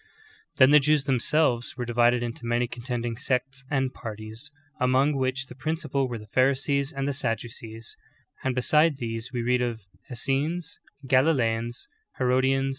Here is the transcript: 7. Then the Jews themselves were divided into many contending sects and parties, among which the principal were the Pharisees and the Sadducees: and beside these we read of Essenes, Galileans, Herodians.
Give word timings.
7. 0.57 0.57
Then 0.57 0.71
the 0.71 0.79
Jews 0.79 1.03
themselves 1.03 1.77
were 1.77 1.85
divided 1.85 2.23
into 2.23 2.47
many 2.47 2.67
contending 2.67 3.15
sects 3.15 3.63
and 3.69 3.93
parties, 3.93 4.49
among 4.79 5.13
which 5.15 5.45
the 5.45 5.53
principal 5.53 6.07
were 6.07 6.17
the 6.17 6.25
Pharisees 6.25 6.91
and 6.91 7.07
the 7.07 7.13
Sadducees: 7.13 7.95
and 8.43 8.55
beside 8.55 8.97
these 8.97 9.31
we 9.31 9.43
read 9.43 9.61
of 9.61 9.83
Essenes, 10.11 10.79
Galileans, 11.05 11.87
Herodians. 12.17 12.69